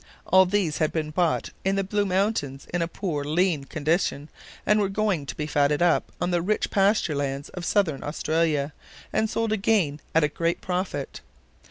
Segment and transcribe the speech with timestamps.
[0.25, 4.29] All these had been bought in the Blue Mountains in a poor, lean condition,
[4.65, 8.73] and were going to be fatted up on the rich pasture lands of Southern Australia,
[9.13, 11.21] and sold again at a great profit.